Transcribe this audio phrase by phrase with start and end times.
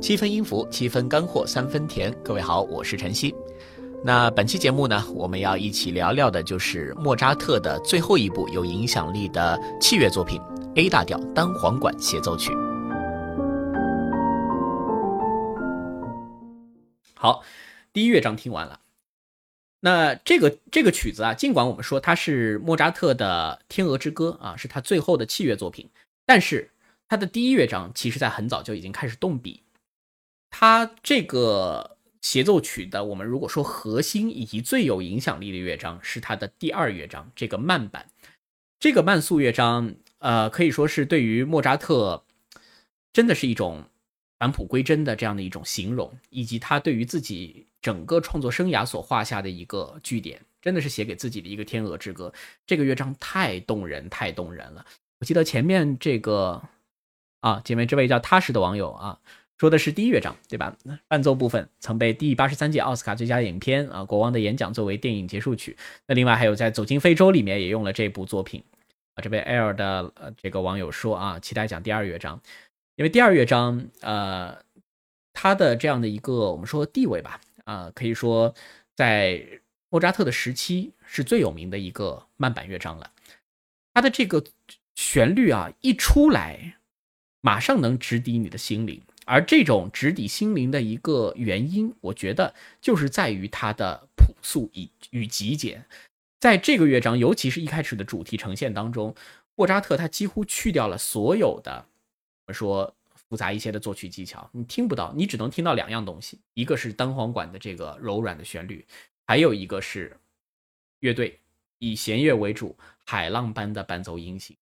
[0.00, 2.12] 七分音符，七分干货，三分甜。
[2.24, 3.32] 各位好，我是晨曦。
[4.02, 10.40] 那本期节目呢，我们要一起聊聊的就是莫扎特的最后一部有影响力的器乐作品
[10.74, 12.50] ——A 大调单簧管协奏曲。
[17.14, 17.42] 好，
[17.92, 18.79] 第一乐章听完了。
[19.80, 25.88] 那这个这个曲子啊，尽管我们说它是莫扎特的《天鹅之歌》啊，是他最后的器乐作品，
[26.26, 26.70] 但是
[27.08, 29.62] 他的第一乐章其实在很早就已经开始动笔。
[30.50, 38.10] 他这个协奏曲的，我们如果说核心以及最有影响力的乐章是他的第二乐章，这个慢板，
[38.78, 42.24] 这个慢速乐章，呃，可以说是对于莫扎特
[43.12, 43.84] 真的是一种
[44.38, 52.32] 返璞归真的这样的一种形容，以及他对于自己整个创作生涯所画下的一个句点，真的是写给自己的一个天鹅之歌。
[52.66, 54.84] 这个乐章太动人，太动人了。
[55.18, 56.62] 我记得前面这个
[57.40, 59.18] 啊，前面这位叫踏实的网友啊。
[59.58, 60.74] 说的是第一乐章，对吧？
[61.06, 65.76] 伴奏部分曾被第八十三届奥斯卡最佳影片啊《国王的演讲》作为电影结束曲。
[66.06, 68.64] 那另外还有在《走进非洲》里面也用了这部作品
[69.14, 69.20] 啊。
[69.20, 72.40] 这位 L 的呃这个网友说啊，期待讲第二乐章，
[72.96, 74.56] 因为第二乐章呃
[75.34, 77.38] 它的这样的一个我们说地位吧
[77.70, 78.52] 啊，可以说
[78.96, 79.40] 在
[79.90, 83.12] 莫扎特的时期是最有名的一个慢板乐章了。
[83.94, 84.44] 它的这个
[84.96, 86.78] 旋律啊一出来，
[87.40, 89.00] 马上能直抵你的心灵。
[89.24, 95.86] 而这种直抵心灵的一个原因，我觉得就是在于它的朴素与与极简。
[96.40, 99.14] 在这个乐章，尤其是一开始的主题呈现当中，
[99.54, 101.86] 莫扎特他几乎去掉了所有的
[102.48, 102.96] 我说
[103.30, 108.84] 复杂一些的作曲技巧，你听不到，你只能听到两样东西：一个是单簧管的这个柔软的旋律，
[109.24, 110.18] 还有一个是
[110.98, 111.40] 乐队
[111.78, 114.56] 以弦乐为主，海浪般的伴奏音型。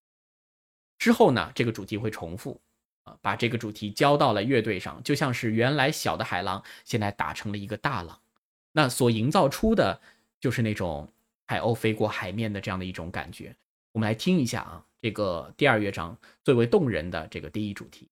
[0.98, 2.60] 之后呢，这个主题会重复。
[3.04, 8.20] 啊把这个主题交到了乐队上，就像是原来小的海浪，现在打成了一个大浪，
[8.72, 9.98] 那所营造出的
[10.38, 11.10] 就是那种
[11.46, 13.56] 海鸥飞过海面的这样的一种感觉。
[13.92, 16.14] 我们来听一下啊，这个第二乐章
[16.44, 18.10] 最为动人的这个第一主题。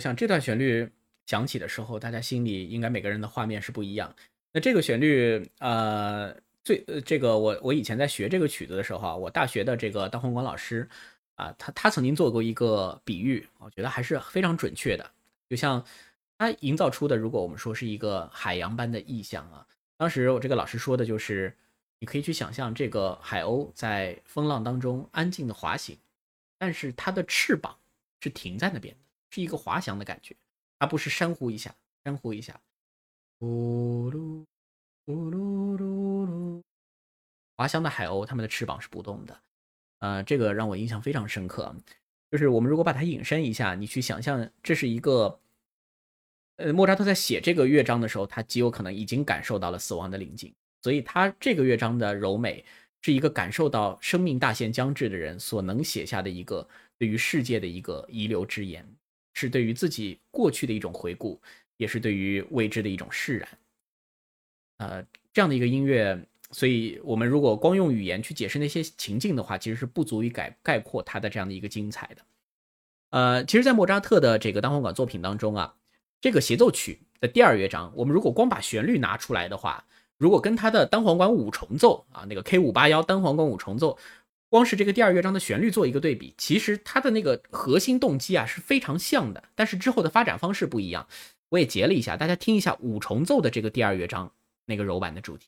[0.00, 0.90] 我想这段旋律
[1.26, 4.16] 响起的时候，大家心里应该每个人的画面是不一样。
[4.50, 6.34] 那这个旋律，呃，
[6.64, 10.88] 最呃，这个我我以前在学这个曲子的时候啊，我大学的这个单簧管老师
[11.34, 15.10] 啊，他他曾经做过一个比喻，我觉得还是非常准确的。
[15.50, 15.84] 就像
[16.38, 19.66] 他营造出的，如果我们说是一个海洋般的意象啊，
[19.98, 21.54] 当时我这个老师说的就是，
[21.98, 25.98] 你可以去想象这个海鸥在风浪当中安静的滑行，
[26.56, 27.76] 但是它的翅膀
[28.22, 29.00] 是停在那边的。
[29.30, 30.36] 是一个滑翔的感觉，
[30.78, 31.74] 而不是山呼一下，
[32.04, 32.60] 山呼一下，
[33.38, 34.44] 呼噜
[35.06, 36.62] 呼噜噜噜。
[37.56, 39.40] 滑翔的海鸥，它们的翅膀是不动的，
[39.98, 41.74] 呃，这个让我印象非常深刻。
[42.30, 45.40] 就是我们如果把它引申一下，你去想象，这是一个，
[46.56, 52.64] 呃，莫扎特在写这个乐章的时候，他极有可能已经感受到了死亡的临近，所以他这个乐章的柔美，
[53.02, 56.66] 是一个感受到生命大限将至的人所能写下的一个
[56.96, 58.88] 对于世界的一个遗留之言。
[59.40, 61.40] 是对于自己过去的一种回顾，
[61.78, 63.48] 也是对于未知的一种释然。
[64.76, 65.02] 呃，
[65.32, 72.22] 这样的一个音乐，所以我们如果光用语言去解释那些情境的话，其实是不足以概概括它的这样的一个精彩的。
[73.08, 75.74] 呃，其实，在莫扎特的这个单簧管作品当中啊，
[76.20, 79.86] 这个协奏曲的第二乐章，我们如果光把旋律拿出来的话，
[80.18, 83.96] 如果跟他的单簧管五重奏啊，那个 K 五八幺单簧管五重奏。
[84.50, 91.06] 光是这个第二乐章的旋律做一个对比，其实它的那个核心动机啊是非常像的，但是之后的发展方式不一样。
[91.50, 94.32] 我也截了一下，大家听一下五重奏的这个第二乐章
[94.66, 95.46] 那个柔板的主题。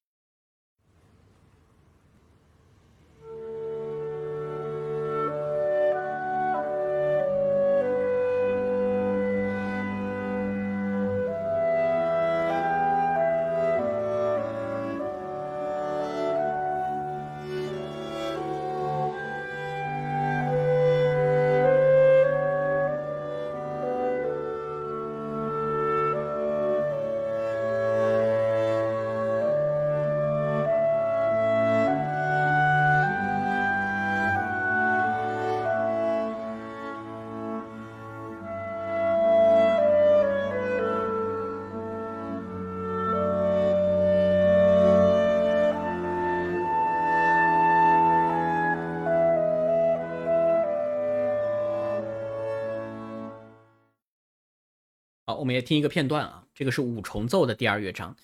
[55.34, 58.17] 我们也听一个片段啊，这个是五重奏的第二乐章，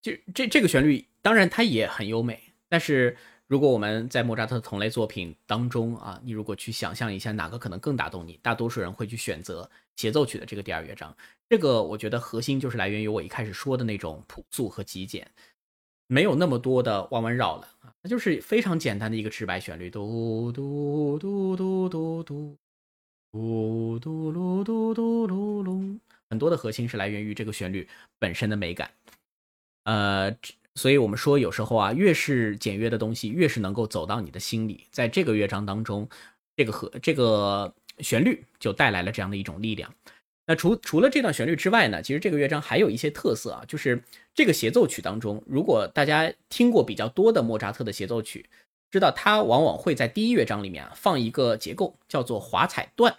[0.00, 3.16] 就这这个旋律，当然它也很优美，但是
[3.46, 11.14] 如果我们在莫扎特同类作品当中啊，你如果去想象一下哪个可能更打动你，大多数人会去选择协奏曲的这个第二乐章。
[11.48, 15.30] 这个我觉得核心就是来源于我一开始说的那种朴素和极简，
[16.06, 22.56] 没有那么多的弯弯绕了啊，那就是非常简单的一个直白旋律，嘟嘟嘟嘟嘟嘟，
[23.32, 25.98] 嘟嘟噜嘟嘟噜噜。
[26.32, 27.86] 很多的核心是来源于这个旋律
[28.18, 28.90] 本身的美感，
[29.84, 30.34] 呃，
[30.76, 34.86] 所以我们说有时候啊，越是简约的东西，越是能够走到你的心里。
[34.90, 36.08] 在这个乐章当中，
[36.56, 39.94] 这个和这个旋律就带来了这样的一种力量。
[40.46, 44.02] 那除除了这段旋律之外呢，其实这个乐章还有一些特色啊，就是
[44.34, 48.48] 这个协奏曲当中，如果大家听过比较多的莫扎特的协奏曲，
[48.90, 53.14] 知道他往往会在第一乐章里面放一个结构，叫做华彩段。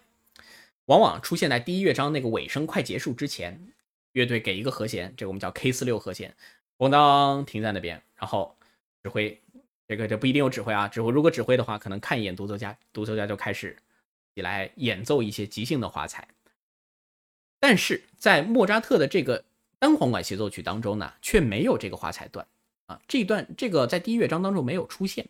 [0.86, 3.72] 往往出现在第一乐章那个尾声快结束之前，
[4.12, 6.36] 乐队给一个和弦，这个我们叫 K 四六和弦，
[6.78, 8.58] 咣当停在那边，然后
[9.02, 9.42] 指挥，
[9.88, 13.78] 这个这不一定有指挥啊，指挥如果指挥的话，可能看一眼独奏家，独奏家就开始
[14.36, 16.28] 起来演奏一些即兴的华彩。
[17.62, 19.46] 但是在莫扎特的这个
[19.80, 22.46] 单簧管协奏曲当中呢，却没有这个华彩段
[22.88, 25.30] 啊，这一段这个在第一乐章当中没有出现，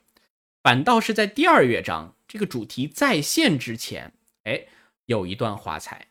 [0.63, 4.13] 反倒是在第二乐章这个主题再现之前，
[4.45, 4.65] 哎。
[5.13, 6.07] 有一段华彩，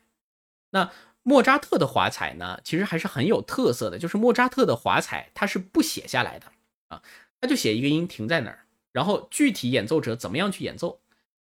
[0.71, 0.91] 那
[1.21, 3.99] 莫扎特的华彩呢，其实还是很有特色的。
[3.99, 6.51] 就是莫扎特的华彩，他是不写下来的
[6.87, 7.01] 啊，
[7.39, 10.99] 他就写一个音停在那儿，然后具体演奏者怎么样去演奏，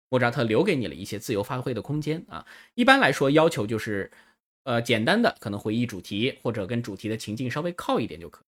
[0.10, 2.46] 莫扎特留给你了一些自由发挥的空间啊。
[2.76, 4.12] 一般来说，要求就是，
[4.64, 8.44] 呃，简单的可能回忆主题或者跟主题的情境稍微靠一点就可。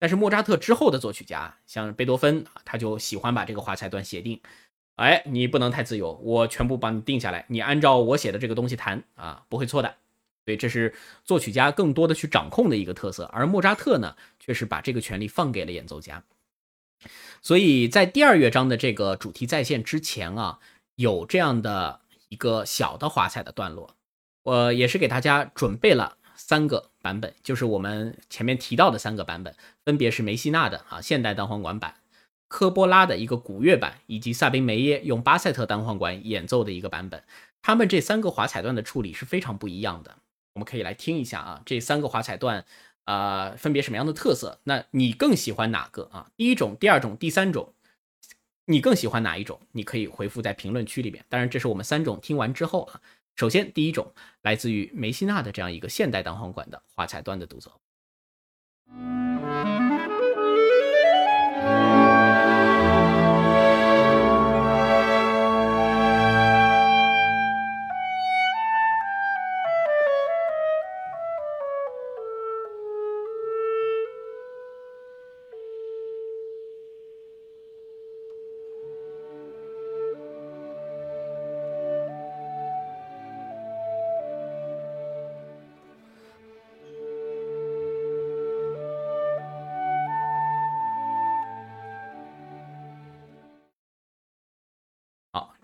[0.00, 4.40] 但是莫扎特之后的作曲家，像贝多芬，他就喜欢把这个华彩段写定。
[4.96, 9.96] 哎，你不能太自由，我全部帮你定下来，你按照我写的这个东西弹啊，不会错的。
[10.44, 10.94] 所以这是
[11.24, 16.22] 作曲家更多的去掌控的一个特色，而莫扎特呢，却是把这个权利放给了演奏家。
[17.40, 20.58] 所以在第二乐章的这个主题再现之前啊，
[20.96, 23.96] 有这样的一个小的华彩的段落，
[24.42, 31.94] 我也是给大家准备了三个版本，就是我们前面提到的三个版本，分别是梅西纳的啊现代单簧管版。
[32.54, 37.20] 科波拉的一个古乐版，以及萨宾梅耶用巴塞特单簧管演奏的一个版本，
[37.60, 40.18] 他们这三个华彩段的处理是非常不一样的。
[40.52, 42.64] 我们可以来听一下啊，这三个华彩段
[43.06, 44.60] 啊分别什么样的特色？
[44.62, 46.30] 那你更喜欢哪个啊？
[46.36, 47.74] 第一种、第二种、第三种，
[48.66, 49.58] 你更喜欢哪一种？
[49.72, 51.24] 你可以回复在评论区里面。
[51.28, 53.00] 当然，这是我们三种听完之后啊。
[53.34, 57.72] 首先，第一种来自于梅西纳的这样一个现代单簧管的华彩段的独奏。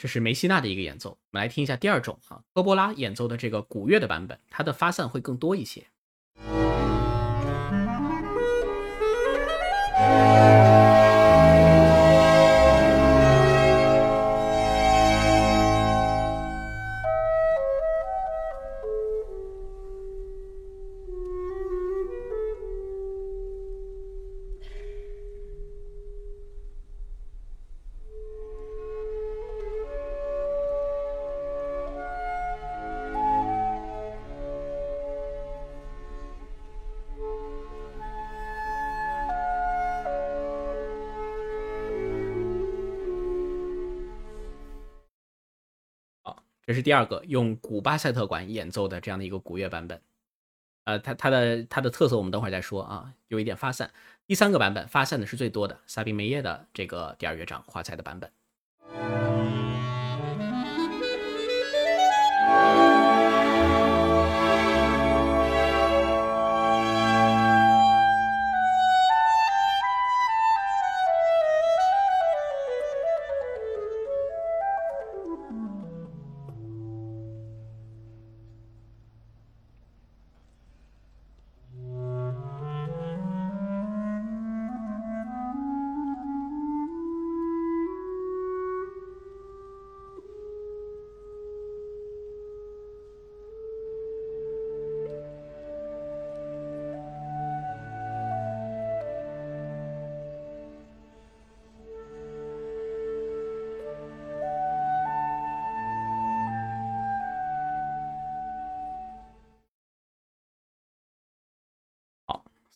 [0.01, 5.89] 这是梅西纳的一个演奏，我们来听一下第二种啊，科波拉演奏的这个古乐的版本，它的发散会更多一些。
[46.71, 50.01] 这是第二个用古巴塞特管演奏的这样的一个古乐版本，
[50.85, 53.91] 呃，它它的它的特色我们等会儿再说啊，有一点发散。
[54.25, 58.31] 第三个版本发散的是最多的，萨宾梅耶的这个第二乐章华彩的版本。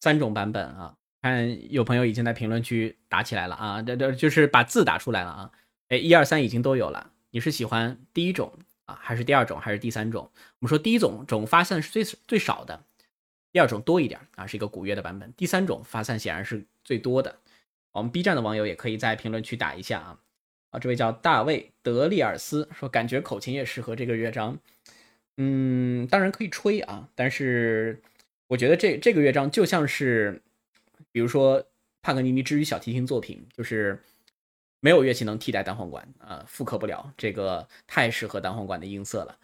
[0.05, 0.95] 三种版本啊。
[1.23, 5.51] 看有朋友已经在评论区打起来了啊，这这就是把字打出来了啊。
[5.89, 7.13] 哎，一二三已经都有了。
[7.31, 8.53] 你是喜欢第一种
[8.85, 10.31] 啊，还是第二种，还是第三种？
[10.59, 12.85] 我们说第一种种发散是最最少的，
[13.53, 15.33] 第二种多一点啊，是一个古乐的版本。
[15.33, 17.39] 第三种发散显然是最多的。
[17.93, 20.21] 我们 B 站的网友也可以在评论区打一下啊。
[20.73, 24.59] 啊，这位叫大卫德利尔斯说，感觉口琴也适合这个乐章。
[25.39, 28.03] 嗯，当然可以吹啊，但是
[28.49, 30.43] 我觉得这这个乐章就像是。
[31.11, 31.65] 比如说
[32.03, 34.03] 帕格尼尼之于小提琴作品，就是
[34.81, 39.39] 没有乐器能替代单簧管啊，复刻不了，这个太适合单簧管的音色了。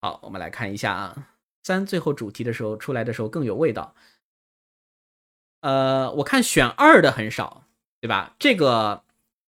[0.00, 3.94] 好，我们来看一下啊，三最后主题的时候出来的时候更有味道。
[5.60, 7.66] 呃，我看选二的很少，
[8.00, 8.34] 对吧？
[8.40, 9.04] 这个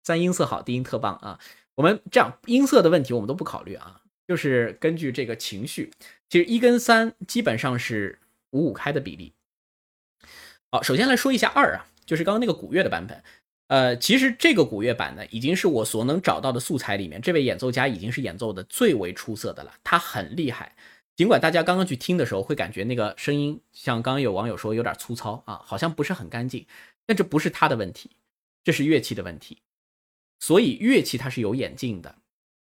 [0.02, 1.38] 三音色好，低音特棒啊。
[1.74, 5.92] 我们这样音色的问题我们都不考虑啊，就是根据这个情绪，
[6.30, 8.18] 其实一跟三基本上是
[8.50, 9.32] 五五开的比例。
[10.70, 13.22] 好，首先来说一下二啊，就是刚刚那个古乐的版本。
[13.68, 19.74] 呃，其实这个古乐版呢，已经是我所能找到的素材里面，这位演奏家已经是演奏的最为出色的了。
[19.82, 20.76] 他很厉害，
[21.16, 26.64] 尽管大家刚刚去听的时候会感觉那个声音，像刚刚有网友说有点粗糙啊，好像不是很干净，
[27.04, 28.10] 但这不是他的问题，
[28.62, 29.58] 这是乐器的问题。
[30.38, 32.14] 所以乐器它是有演进的。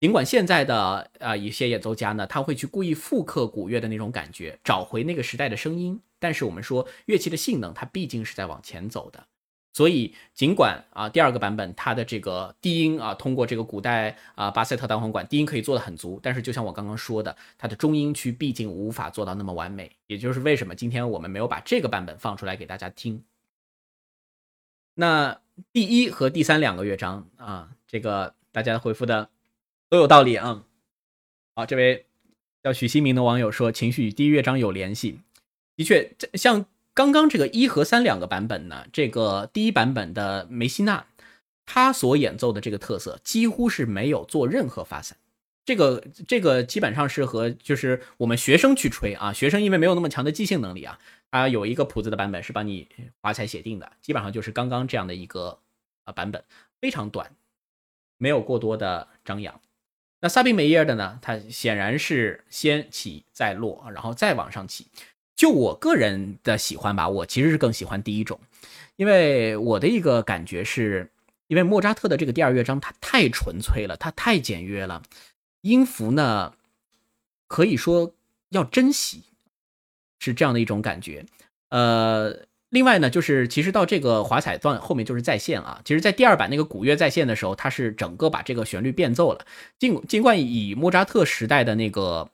[0.01, 6.01] 尽管现在的啊一些演奏家呢，他会去故意复刻古乐的那种感觉，找回那个时代的声音。
[6.21, 9.27] 但是我们说乐器的性能，它毕竟是在往前走的。
[9.73, 19.91] 所以尽管啊第二个版本它的这个低音啊，通过这个古代啊巴塞特单簧管低音可以做的很足，但是就像我刚刚说的，它的中音区毕竟无法做到那么完美。
[20.07, 23.25] 也就是为什么今天我们没有把这个版本放出来给大家听。
[24.95, 25.41] 那
[25.73, 29.29] 第一和第三两个乐章啊，这个大家回复的。
[29.91, 30.65] 都有道理啊！
[31.55, 32.05] 好，这位
[32.63, 35.21] 叫许新明的网友说，情绪与第一乐章有联系。
[35.77, 41.07] 的确，像刚刚这个一和三两个版本呢，这个第一版本的梅西娜，
[41.65, 45.17] 他所演奏的这个特色几乎是没有做任何发散。
[45.65, 50.99] 这个这个基本上是和就是我们学生去吹啊，学生因为没有那么强的即兴能力啊，
[51.31, 52.87] 他有一个谱子的版本是帮你
[53.23, 55.59] 华彩写定的，基本上就是刚刚这样的一个
[56.05, 56.45] 啊版本，
[56.79, 57.35] 非常短，
[58.19, 59.59] 没有过多的张扬。
[60.21, 61.19] 那萨宾梅耶的呢？
[61.23, 64.87] 它显然是先起再落，然后再往上起。
[65.37, 68.41] 就我个人的喜欢吧，我其实是更喜欢第一种，
[68.97, 71.11] 因为我的一个感觉是，
[71.47, 75.03] 因为莫扎特的这个第二乐章它太纯粹了，它太简约了，
[75.61, 76.55] 音符呢
[77.47, 78.13] 可以说
[78.49, 79.23] 要珍惜，
[80.19, 81.25] 是这样的一种感觉。
[81.71, 82.47] 呃。
[82.71, 85.81] 另外呢，就是其实到这个华彩段后面就是再现啊。
[85.87, 89.47] 其实，在第二版那个古乐再现的时候，它是整个把这个旋律变奏了。
[89.79, 92.31] 尽尽管以莫扎特时代的那个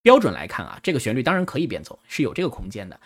[0.00, 2.98] 标准来看啊，这个旋律当然可以变奏，是有这个空间的。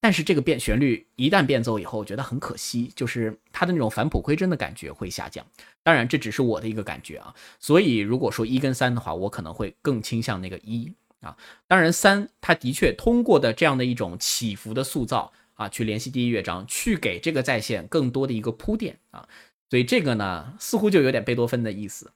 [0.00, 5.46] 但是这个变旋律一旦变奏以后，我觉得很可惜，就是它的那种返璞归真的感觉会下降。
[5.84, 7.32] 当然，这只是我的一个感觉啊。
[7.60, 11.36] 所以，如果说一跟三的话，我可能会更倾向那个一啊。
[11.68, 15.32] 当然，三它的确通过的这样的一种起伏的塑造。
[15.58, 19.28] 啊，去联系第一乐章，去给这个再现更多的一个铺垫啊，
[19.68, 22.12] 所以这个呢，似乎就有点贝多芬的意思。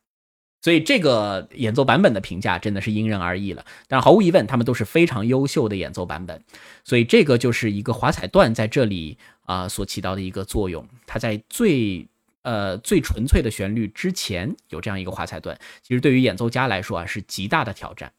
[0.60, 3.66] 所以这个演奏版本的评价真的是因人而异了。
[3.88, 6.40] 但毫无疑问，他们都是非常优秀的演奏版本。
[6.84, 10.88] 所以这个就是一个华彩段在这里啊所起到的一个作用。
[11.04, 12.06] 它在最
[12.42, 18.12] 呃最纯粹的旋律之前有这样一个华彩段，其实对于演奏家来说啊是极大的挑战。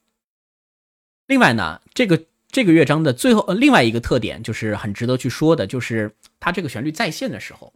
[1.27, 2.25] 另外呢，这个。
[2.54, 7.74] 这个乐章的最后，呃，另外一个特点就是很值得去说的，就是它这个旋律再现的时候，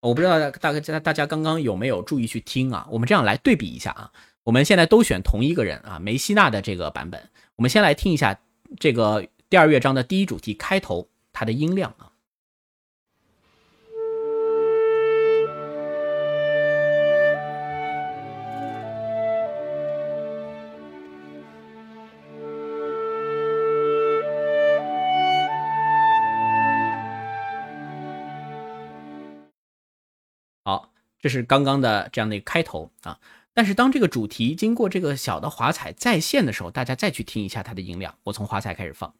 [0.00, 2.88] 我不知道大大家大家刚刚有没有注意去听啊？
[2.90, 4.10] 我们这样来对比一下啊，
[4.42, 7.20] 我们现在都选同一个人啊，梅西娜的这个版本，
[7.56, 8.40] 我们先来听一下
[8.78, 12.09] 这个第二乐章的第一主题开头它的音量啊。
[31.20, 33.18] 这是刚刚的这样的一个开头啊，
[33.52, 38.14] 但是当这个主题经过这个小的华彩再现的时候，大家再去听一下它的音量。
[38.24, 39.14] 我从华彩开始放。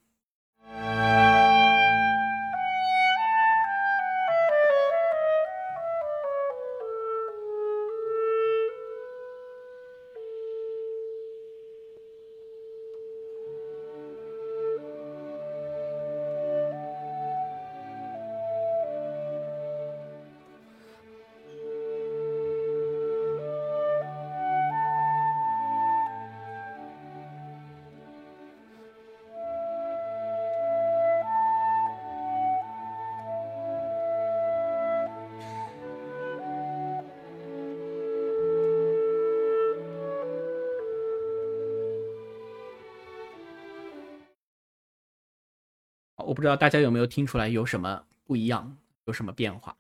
[46.23, 49.77] 我不知道大家有没有听出来有什么不一样，有什么变化。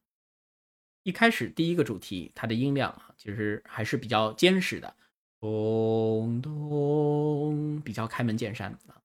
[1.02, 4.94] 一开始第一个主题，它的音量，其实还是比较坚实的，
[5.40, 9.00] 咚咚，比较开门见山啊。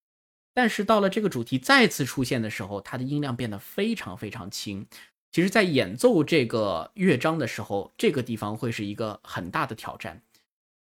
[0.54, 4.86] 但是到了这个主题再次出现的时候，它的音量变得非常非常轻。
[5.32, 10.22] 其实，在演奏这个乐章的时候，这个地方会是一个很大的挑战。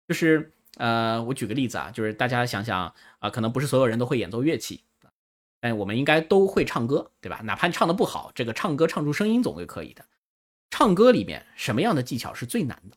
[0.08, 4.82] 就是呃，我举个例子啊，就是大家想想啊，可能不是所有人都会演奏乐器，
[5.60, 7.40] 但我们应该都会唱歌，对吧？
[7.44, 10.04] 哪怕你唱的不好，这个唱歌唱出声音总归可以的。
[10.70, 12.96] 唱歌里面什么样的技巧是最难的？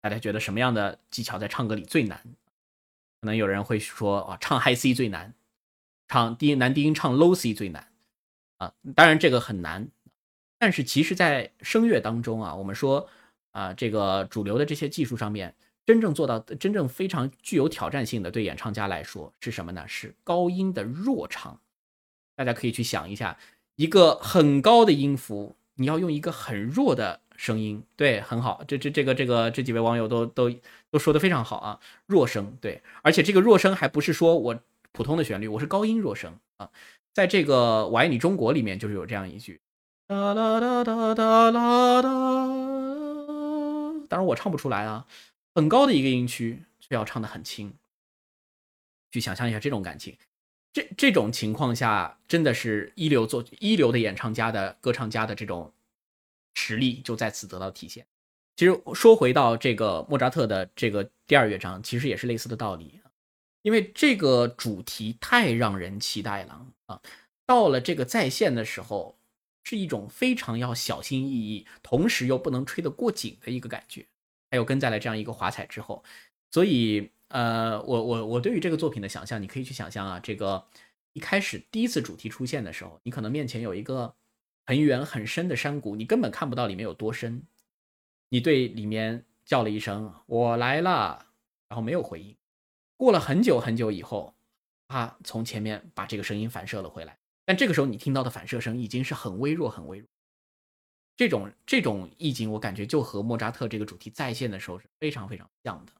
[0.00, 2.18] 大家觉得什么样的技巧在唱歌里最难？
[3.20, 5.34] 可能有人会说啊，唱 High C 最难，
[6.08, 7.92] 唱低音男低音唱 Low C 最难
[8.58, 8.72] 啊。
[8.96, 9.88] 当然这个很难，
[10.58, 13.08] 但是其实，在声乐当中啊，我们说
[13.50, 19.86] 啊，这个主流的这些技术上面，真正做到真正非常具有挑战性的，对演唱家来说是什么呢？
[19.86, 21.60] 是高音的弱唱。
[22.34, 23.38] 大家可以去想一下，
[23.76, 25.56] 一个很高的音符。
[25.76, 28.62] 你要用一个很弱的声音，对，很好。
[28.68, 30.52] 这这这个这个这几位网友都都
[30.90, 34.60] 都说的非常好啊，弱声，对，而且这个弱声还不是说我
[34.92, 36.70] 普通的旋律，我是高音弱声啊。
[37.14, 39.60] 在这个我爱你中国里面就是有这样一句，
[40.06, 42.08] 哒哒哒哒哒哒哒。
[44.08, 45.06] 当然我唱不出来啊，
[45.54, 47.72] 很高的一个音区却要唱的很轻，
[49.10, 50.16] 去想象一下这种感情。
[50.72, 55.70] 这这种情况下，真的是一流作一流的演唱家的歌唱家的这种
[56.54, 58.06] 实力就在此得到体现。
[58.56, 63.00] 其实说回到这个莫扎特的这个第二乐章，其实也是类似的道理，
[63.60, 67.00] 因为这个主题太让人期待了啊！
[67.44, 69.18] 到了这个在线的时候，
[69.64, 74.06] 是一种非常要小心翼翼，同时又不能吹得过紧的一个感觉。
[74.50, 76.02] 还有跟在了这样一个华彩之后，
[76.50, 77.10] 所以。
[77.32, 80.66] 呃，我我我对于这个作品的想象，你可以去想象啊，这个
[81.14, 84.14] 一开始第一次主题出现的时候，你可能面前有一个
[84.66, 87.42] 很远很深的山谷，你根本看不到里面有多深，
[88.28, 91.24] 你对里面叫了一声“我来了”，
[91.70, 92.36] 然后没有回应。
[92.98, 94.34] 过了很久很久以后，
[94.88, 97.16] 他从前面把这个声音反射了回来，
[97.46, 100.06] 但这个时候你听到的反射声已经是很微弱很微弱。
[101.16, 105.92] 这种这种意境，我感觉就和莫扎特这个主题再现的时候是非常非常像的。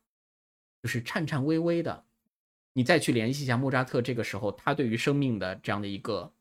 [0.82, 2.04] 就是颤颤巍巍的，
[2.72, 6.32] 你再去联系一下莫扎特这个时候他对于生命的这样的一个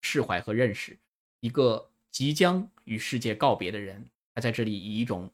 [0.00, 0.98] 释怀和认识，
[1.38, 5.30] 一个即将与世界告别的人，他在这里以一种，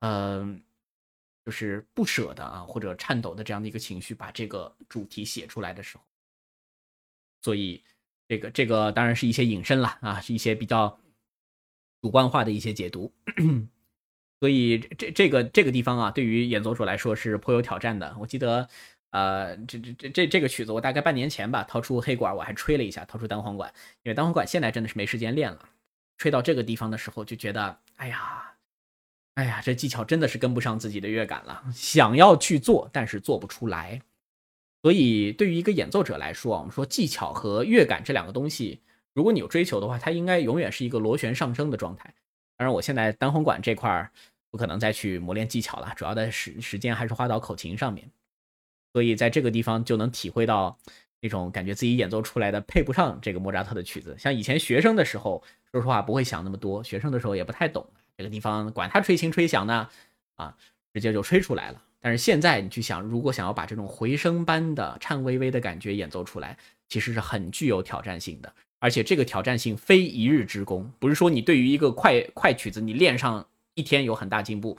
[0.00, 0.62] 嗯，
[1.44, 6.04] 就是不舍的啊或者颤抖的这样的一个情绪把这个主题写出来的时候，
[7.42, 7.84] 所以
[8.26, 10.98] 这个这个当然是一些引申了啊，是一些比较
[12.00, 13.12] 主观化的一些解读。
[14.38, 18.14] 所以这这个这个地方啊，对于演奏者来说是颇有挑战的。
[18.20, 18.68] 我记得，
[19.10, 23.72] 呃，这这这这这个曲子，我大概半年前吧，掏出黑管，我还吹了一下，掏出单簧管，
[24.02, 25.58] 因为单簧管现在真的是没时间练了。
[26.18, 28.54] 吹到这个地方的时候，就觉得，哎呀，
[29.36, 31.64] 哎呀，这技巧真的是跟不上自己的乐感了。
[31.72, 34.02] 想要去做，但是做不出来。
[34.82, 38.80] 所以对于一个演奏者来说，我们说技巧和乐感这两个东西，
[39.14, 42.14] 如果你有追求的话，它应该永远是一个螺旋上升的状态。
[42.56, 44.10] 当然，我现在单簧管这块儿
[44.50, 48.10] 不可能再去磨练技巧了，主要的时时间还是花到口琴上面，
[48.92, 50.78] 所以在这个地方就能体会到
[51.20, 54.16] 那种感觉自己演奏出来的配不上这个莫扎特的曲子。
[54.18, 59.88] 像以前学生的时候，说实话不会想那么多，学生的时候也不太懂这个地方，管他吹轻吹响呢，
[60.36, 60.56] 啊，
[60.94, 61.82] 直接就吹出来了。
[62.00, 66.56] 但是现在你去想，如果想要把这种回声般的颤巍巍的感觉演奏出来，
[66.88, 68.54] 其实是很具有挑战性的。
[68.78, 74.76] 而且这个挑战性非一日之功，不是说你对于一个快快曲子你练上一天有很大进步，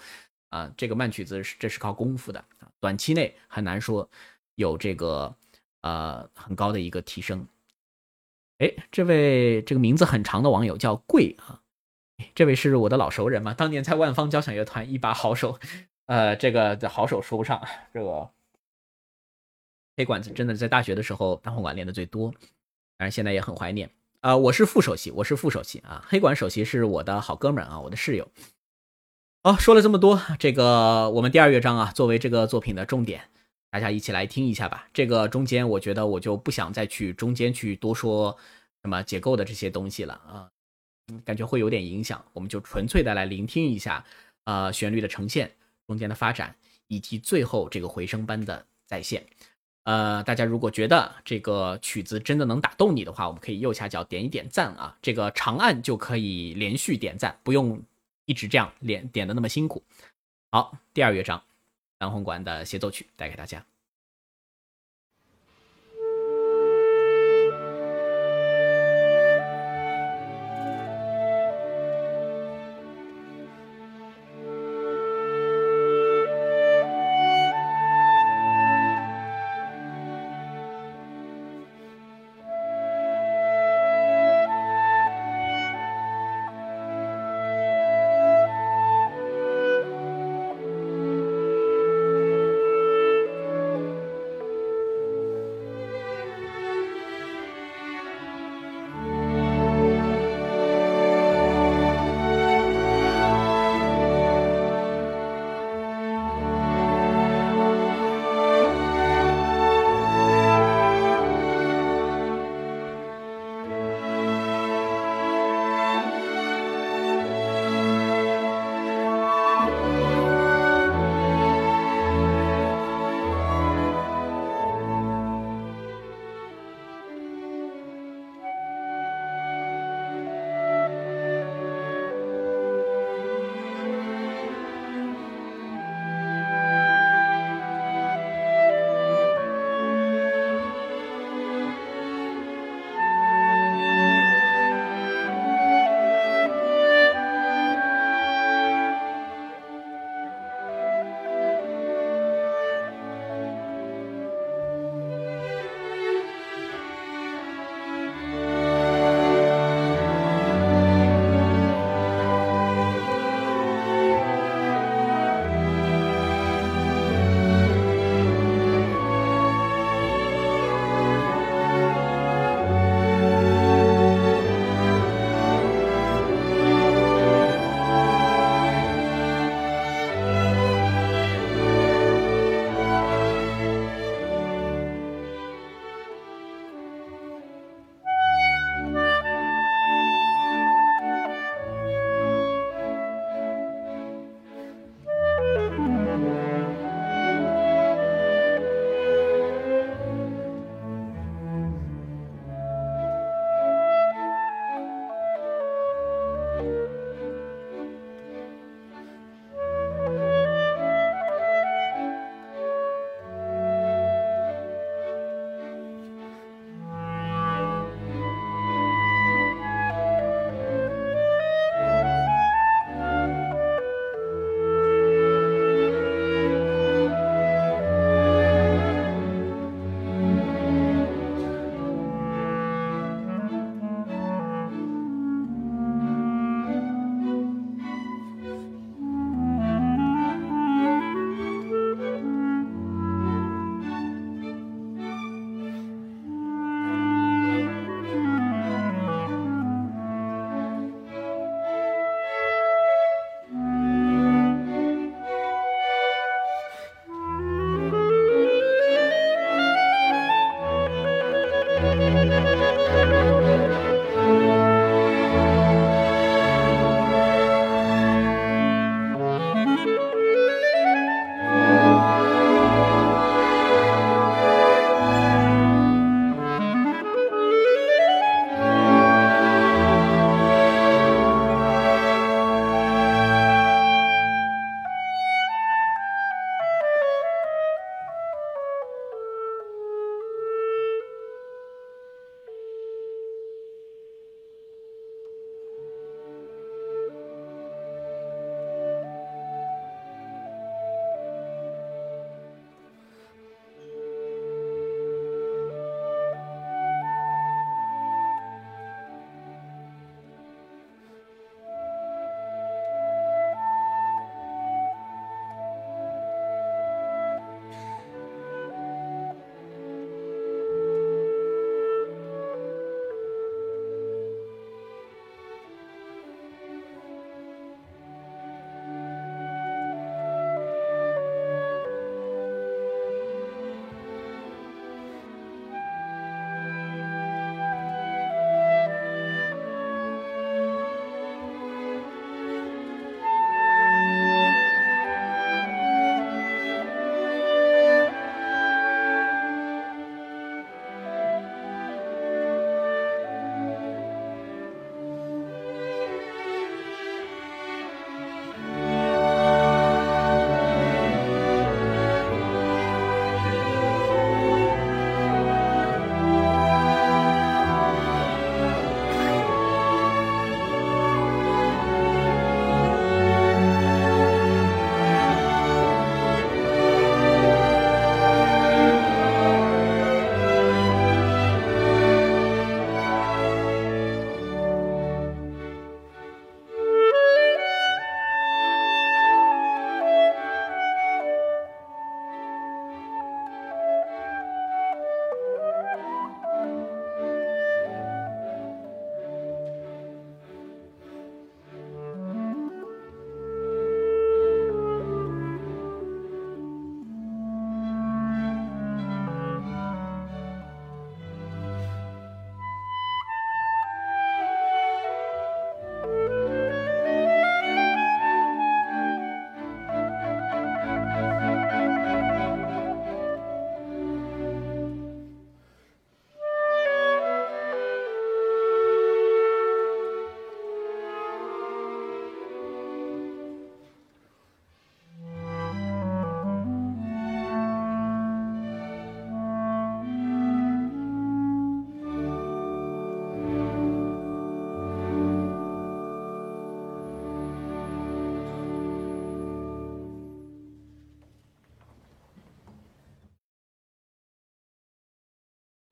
[0.49, 2.43] 啊，这个慢曲子是这是靠功夫的，
[2.79, 4.07] 短期内很难说
[4.55, 5.35] 有这个
[5.81, 7.47] 呃很高的一个提升。
[8.59, 11.61] 哎，这位这个名字很长的网友叫贵啊，
[12.33, 15.59] 这位是我的老熟人嘛，当年在万方交响乐团一把好手，
[16.05, 17.61] 呃，这个的好手说不上，
[17.93, 18.29] 这个
[19.95, 22.33] 黑管子真的在大学的时候单簧管练的最多。
[22.97, 24.35] 当然现在也很怀念啊！
[24.35, 26.03] 我是副首席，我是副首席啊！
[26.07, 28.27] 黑管首席是我的好哥们啊，我的室友。
[29.43, 33.29] 好，说了这么多，这个我们第二乐章啊，作为这个作品的重点，
[33.69, 34.87] 大家一起来听一下吧。
[34.91, 38.35] 这个中间，我觉得我就不想再去中间去多说
[38.81, 40.49] 什么结构的这些东西了啊，
[41.23, 42.25] 感觉会有点影响。
[42.33, 44.03] 我们就纯粹的来聆听一下
[44.45, 45.51] 啊，旋律的呈现，
[45.85, 46.55] 中间的发展，
[46.87, 49.23] 以及最后这个回声般的再现。
[49.87, 57.81] 呃，大家如果觉得这个曲子真的能打动你的话，我们可以右下角点一点赞啊，这个长按就可以连续点赞，不用
[58.25, 59.81] 一直这样连点的那么辛苦。
[60.51, 61.41] 好，第二乐章，
[61.97, 63.63] 单簧管的协奏曲带给大家。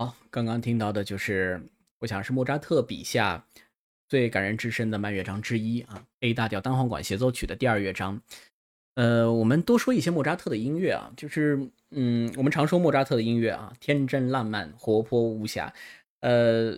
[0.05, 1.59] 好，刚刚听到的就是，
[1.97, 3.43] 我想是莫扎特笔下
[4.07, 8.21] 最感人至深的慢乐章之一啊，A 大调单簧管协奏曲的第二乐章。
[8.93, 15.73] 呃，我们多说一些莫扎特的音乐啊，就是，嗯，我们常说莫扎特的音乐啊，天真烂漫、活泼无瑕。
[16.19, 16.77] 呃，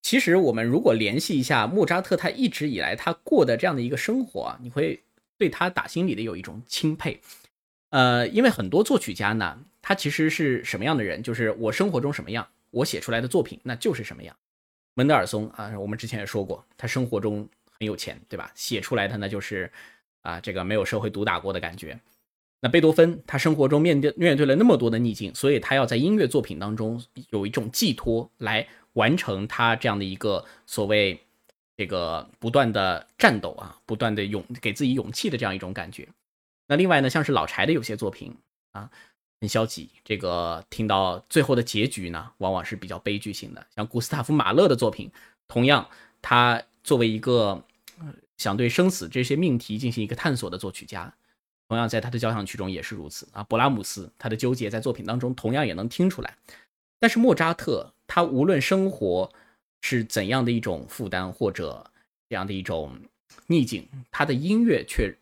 [0.00, 5.02] 其实我们如果联系一下莫扎特他一直以来他过的这样的一个生活啊，你会
[5.36, 7.20] 对他打心里的有一种钦佩。
[7.90, 9.58] 呃，因为很多作曲家呢。
[9.80, 11.22] 他其实是什么样的人？
[11.22, 14.36] 就是我生活中什么样，我写出来的作品那就是什么样。
[14.92, 17.48] 门德尔松啊，我们之前也说过，他生活中
[17.78, 18.52] 很有钱，对吧？
[18.54, 19.72] 写出来的那就是
[20.20, 21.98] 啊，这个没有社会毒打过的感觉。
[22.60, 31.18] 那贝多芬，他生活中面对面对了那么多的逆境，所以他要在音乐作品当中有一种寄托，来完成他这样的一个所谓
[31.78, 36.06] 这个不断的战斗啊，不断的勇给自己勇气的这样一种感觉。
[36.68, 38.36] 那另外呢，像是老柴的有些作品
[38.70, 38.88] 啊。
[39.40, 43.64] 很消极，这个听到最后的结局呢，往往是比较悲剧性的。
[43.72, 45.08] 像古斯塔夫马勒的作品，
[45.46, 45.88] 同样，
[46.20, 47.62] 他作为一个
[48.36, 51.14] 想对生死这些命题进行一个探索的作曲家，
[51.68, 53.46] 同样在他的交响曲中也是如此啊。
[53.48, 56.36] 勃拉姆斯他的纠结在作品当中同样也能听出来。
[56.98, 59.32] 但是莫扎特，他无论生活
[59.82, 61.88] 是怎样的一种负担或者
[62.28, 62.98] 这样的一种
[63.46, 65.14] 逆境，他的音乐却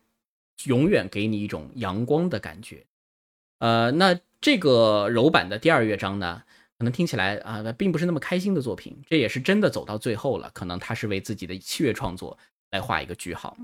[0.65, 2.85] 永远给你一种阳光的感觉。
[3.59, 6.43] 呃，那这个柔版的第二乐章呢，
[6.77, 8.95] 可能听起来啊，并不是那么开心的作品。
[9.07, 12.37] 这也是真的走到最后了，可能他是为自己的器乐创作
[12.71, 13.57] 来画一个句号。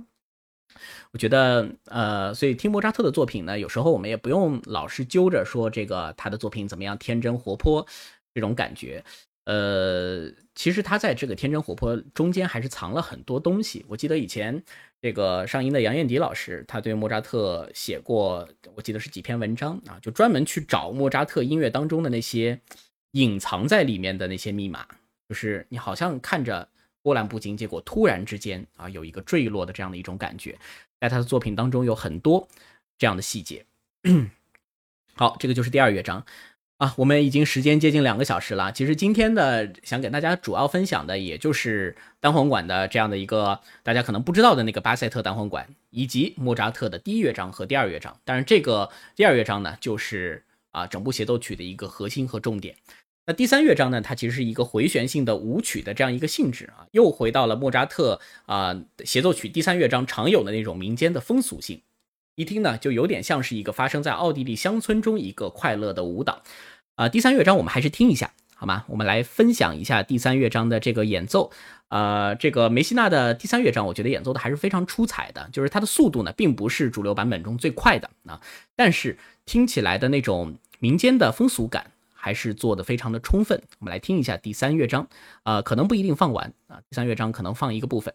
[1.12, 7.86] 我觉得，呃，所以听莫扎特的作品呢，有时候我们也不用老是揪着说这个他的作品怎么样天真活泼
[8.34, 9.04] 这种感觉。
[9.46, 13.86] 呃，其实他在这个天真活泼中间还是藏了很多东西。
[13.88, 14.64] 我记得以前。
[15.04, 22.58] 这个上音的杨艳迪老师，他对莫扎特写过，我记得是几篇文章啊，就专门去找莫扎特音乐当中的那些
[23.12, 24.88] 隐藏在里面的那些密码，
[25.28, 26.70] 就是你好像看着
[27.02, 30.58] 波澜不惊，结果突然之间啊有一个坠落的这样的一种感觉，
[31.02, 32.48] 在他的作品当中有很多
[32.98, 33.66] 这样的细节。
[35.16, 36.26] 好，这个就是第二乐章。
[36.78, 38.72] 啊，我们已经时间接近两个小时了。
[38.72, 48.20] 其实今天的想给大家主要分享的，也就是单簧管的这样的一个大家可能不知道的那个巴塞特单簧管，以及莫扎特的第一乐章和第二乐章。
[48.26, 52.76] 但是这个第二乐章呢，就是啊整部协奏曲的一个核心和重点。
[53.26, 61.82] 那第三乐章呢，它其实是一个回旋性的舞曲的这样一个性质啊，又回到了莫扎特啊协奏曲第三乐章常有的那种民间的风俗性，
[62.36, 66.41] 一听呢就有点像是一个发生在奥地利乡村中一个快乐的舞蹈。
[66.96, 68.86] 啊，第三乐章我们还是听一下好吗？
[68.88, 71.52] 我们来分享一下第三乐章的这个演奏。
[71.89, 78.41] 呃，这个梅西纳的第三乐章，我觉得演奏的还是非常出彩的，就是它的速度呢，并不是主流版本中最快的啊，
[78.76, 83.62] 但是听起来的那种民间的风俗感还是做的非常的充分。
[83.80, 85.08] 我们来听一下第三乐章，
[85.43, 88.13] 呃，可能不一定放完啊，第三乐章可能放一个部分。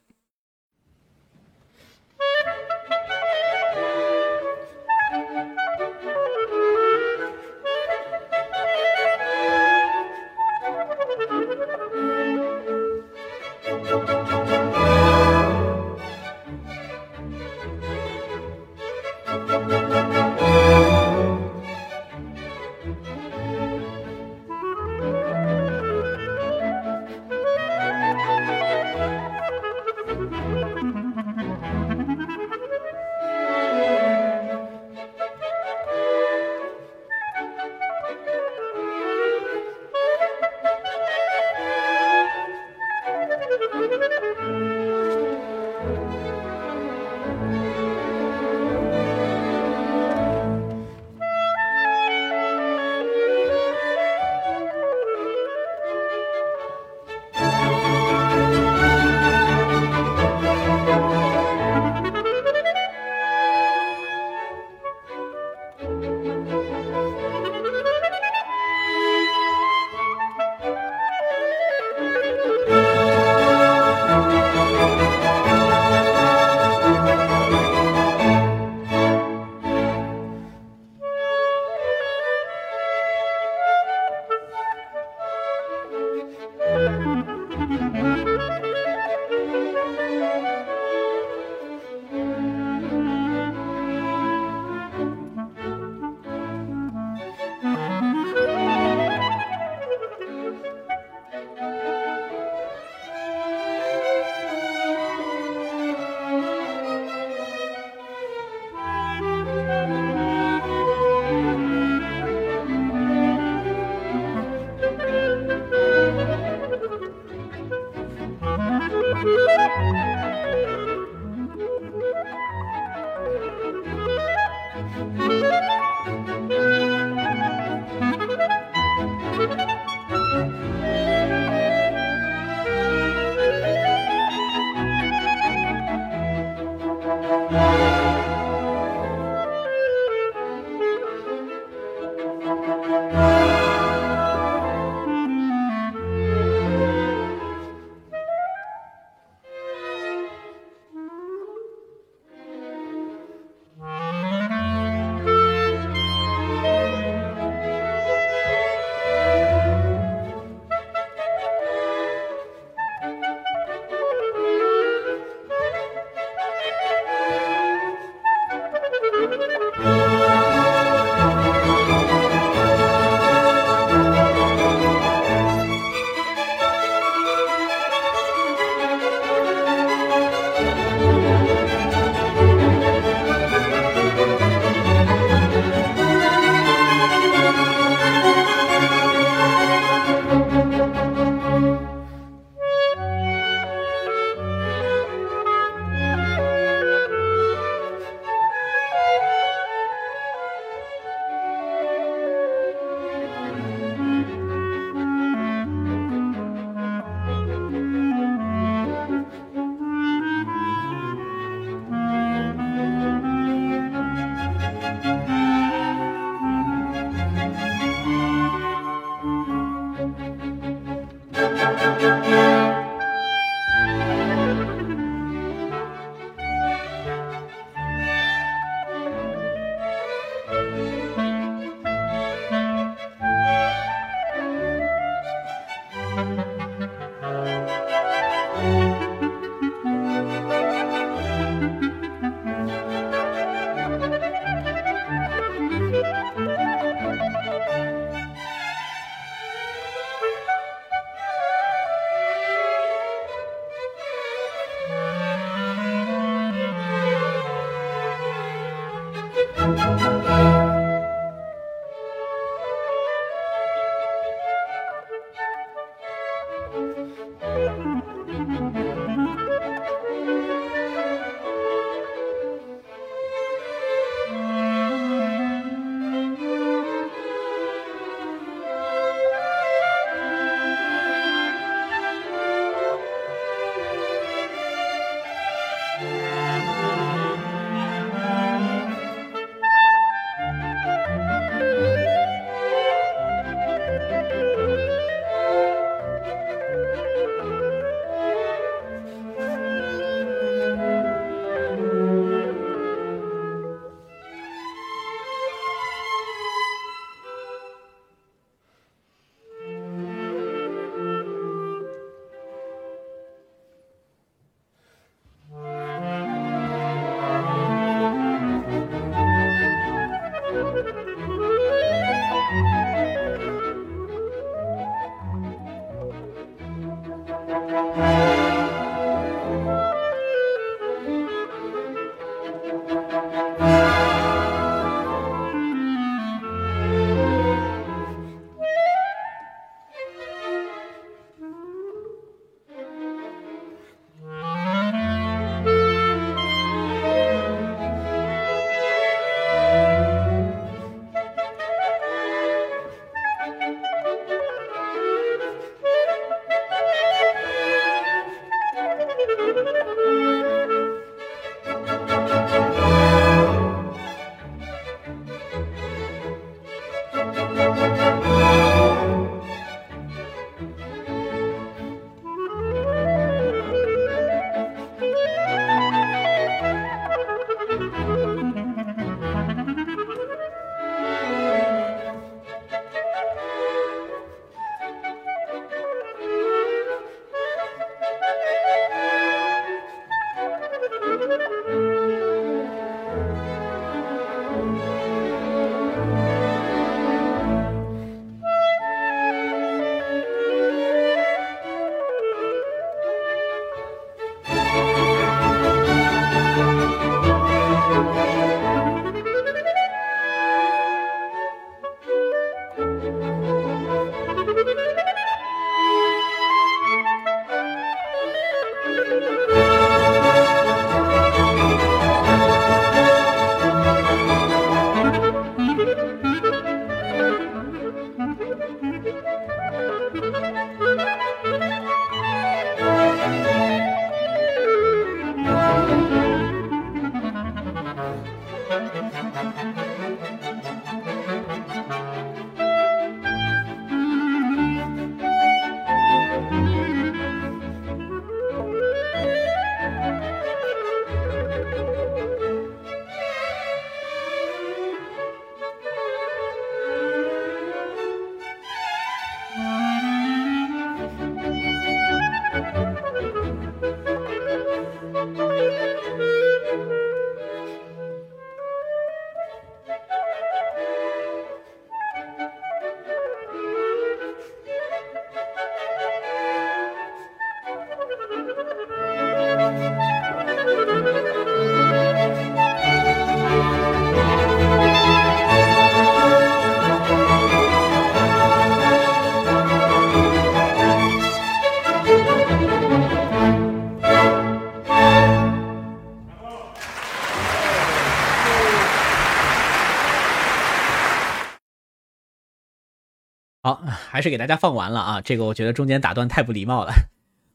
[504.19, 505.21] 还是给大家放完了啊！
[505.21, 506.93] 这个我觉得中间打断太不礼貌了。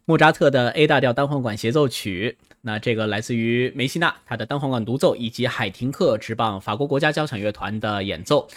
[0.06, 8.48] 莫扎特的 A 大调单簧管协奏曲，那这个来自于梅西纳他的单簧管独奏，以及海廷克执棒法国国家交响乐团的演奏。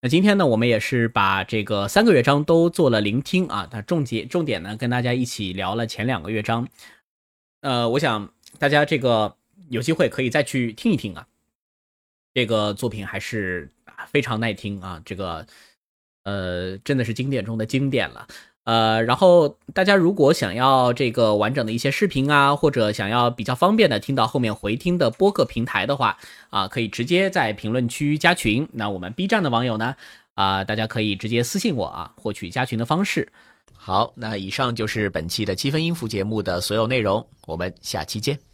[0.00, 3.68] 那今天呢，我们也是把这个三个乐章都做了聆听啊。
[3.72, 6.68] 那重点重点呢，跟大家一起聊了前两个乐章。
[7.62, 9.34] 呃，我想大家这个
[9.68, 11.26] 有机会可以再去听一听啊。
[12.34, 13.68] 这个作品还是
[14.06, 15.44] 非常耐听啊，这个。
[16.28, 18.26] 呃，真的是经典中的经典了。
[18.64, 26.18] 呃，然后大家如果想要这个完整的一些视频啊，或者想要比较方便的听到后面回听的播客平台的话，
[26.50, 28.68] 啊，可以直接在评论区加群。
[28.70, 29.96] 那我们 B 站的网友呢，
[30.34, 33.26] 啊，大家可以直接私信我啊，获取加群的方式。
[33.72, 38.47] 好，那以上就是本期的七分音符节目的所有内容，我们下期见。